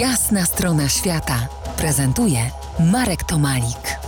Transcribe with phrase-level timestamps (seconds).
[0.00, 2.38] Jasna strona świata prezentuje
[2.92, 3.98] Marek Tomalik.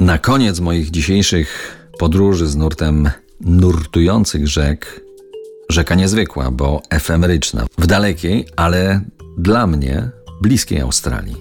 [0.00, 3.10] Na koniec moich dzisiejszych podróży z nurtem
[3.40, 5.00] nurtujących rzek,
[5.70, 9.00] rzeka niezwykła, bo efemeryczna, w dalekiej, ale
[9.38, 10.10] dla mnie
[10.40, 11.36] bliskiej Australii.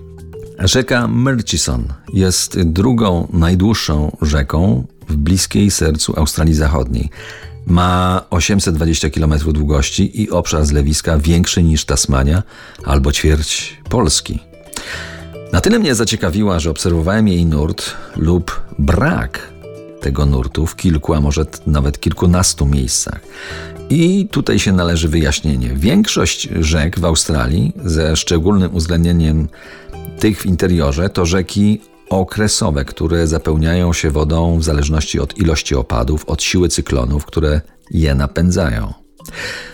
[0.60, 7.10] Rzeka Murchison jest drugą najdłuższą rzeką w bliskiej sercu Australii Zachodniej.
[7.66, 12.43] Ma 820 km długości i obszar zlewiska większy niż Tasmania
[12.86, 14.39] albo ćwierć Polski.
[15.51, 19.54] Na tyle mnie zaciekawiła, że obserwowałem jej nurt lub brak
[20.01, 23.20] tego nurtu w kilku, a może nawet kilkunastu miejscach.
[23.89, 25.70] I tutaj się należy wyjaśnienie.
[25.75, 29.48] Większość rzek w Australii, ze szczególnym uwzględnieniem
[30.20, 31.82] tych w interiorze, to rzeki
[32.19, 38.16] okresowe, które zapełniają się wodą w zależności od ilości opadów, od siły cyklonów, które je
[38.16, 38.94] napędzają.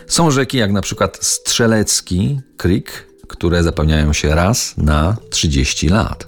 [0.07, 6.27] Są rzeki jak na przykład Strzelecki Creek, które zapełniają się raz na 30 lat.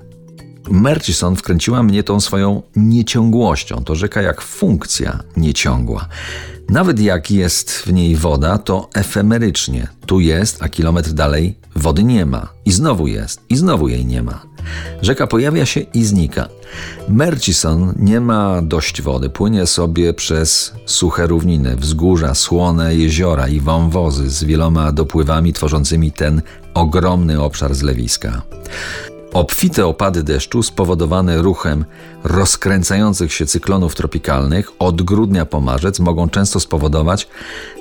[0.69, 3.83] Murchison wkręciła mnie tą swoją nieciągłością.
[3.83, 6.07] To rzeka jak funkcja nieciągła.
[6.69, 9.87] Nawet jak jest w niej woda, to efemerycznie.
[10.05, 12.47] Tu jest, a kilometr dalej wody nie ma.
[12.65, 14.41] I znowu jest, i znowu jej nie ma.
[15.01, 16.47] Rzeka pojawia się i znika.
[17.09, 24.29] Murchison nie ma dość wody, płynie sobie przez suche równiny, wzgórza, słone jeziora i wąwozy
[24.29, 26.41] z wieloma dopływami tworzącymi ten
[26.73, 28.41] ogromny obszar zlewiska.
[29.33, 31.85] Obfite opady deszczu spowodowane ruchem
[32.23, 37.27] rozkręcających się cyklonów tropikalnych od grudnia po marzec mogą często spowodować,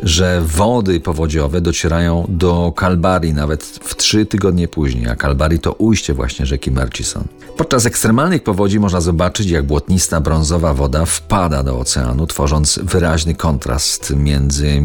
[0.03, 6.15] że wody powodziowe docierają do Kalbari nawet w trzy tygodnie później, a Kalbari to ujście
[6.15, 7.25] właśnie rzeki Murchison.
[7.57, 14.13] Podczas ekstremalnych powodzi można zobaczyć, jak błotnista brązowa woda wpada do oceanu, tworząc wyraźny kontrast
[14.17, 14.83] między,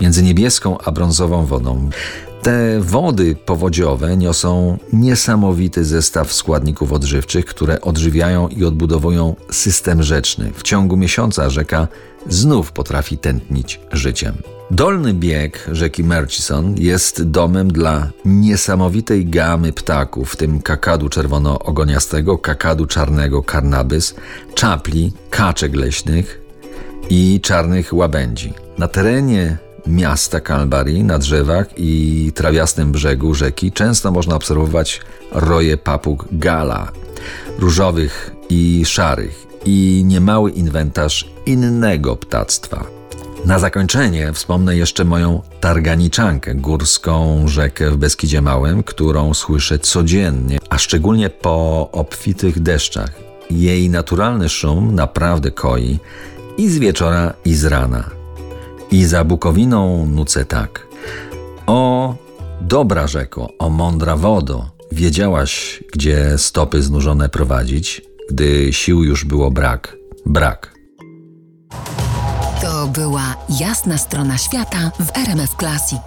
[0.00, 1.90] między niebieską a brązową wodą.
[2.42, 10.52] Te wody powodziowe niosą niesamowity zestaw składników odżywczych, które odżywiają i odbudowują system rzeczny.
[10.54, 11.88] W ciągu miesiąca rzeka
[12.28, 14.34] znów potrafi tętnić życiem.
[14.70, 22.86] Dolny bieg rzeki Murchison jest domem dla niesamowitej gamy ptaków, w tym kakadu czerwono-ogoniastego, kakadu
[22.86, 24.14] czarnego karnabys,
[24.54, 26.40] czapli, kaczek leśnych
[27.10, 28.52] i czarnych łabędzi.
[28.78, 29.56] Na terenie
[29.88, 35.00] miasta Kalbari na drzewach i trawiastym brzegu rzeki często można obserwować
[35.32, 36.92] roje papug gala,
[37.58, 42.86] różowych i szarych i niemały inwentarz innego ptactwa.
[43.44, 50.78] Na zakończenie wspomnę jeszcze moją targaniczankę, górską rzekę w Beskidzie Małym, którą słyszę codziennie, a
[50.78, 53.12] szczególnie po obfitych deszczach.
[53.50, 55.98] Jej naturalny szum naprawdę koi
[56.58, 58.17] i z wieczora, i z rana.
[58.90, 60.86] I za Bukowiną nucę tak.
[61.66, 62.14] O
[62.60, 69.96] dobra rzeko, o mądra wodo, wiedziałaś, gdzie stopy znużone prowadzić, gdy sił już było brak,
[70.26, 70.74] brak.
[72.62, 76.02] To była jasna strona świata w RMF Classic.